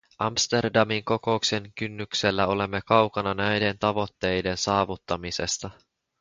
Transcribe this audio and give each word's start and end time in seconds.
Amsterdamin 0.19 1.03
kokouksen 1.05 1.73
kynnyksellä 1.75 2.47
olemme 2.47 2.81
kaukana 2.85 3.33
näiden 3.33 3.79
tavoitteiden 3.79 4.57
saavuttamisesta. 4.57 5.69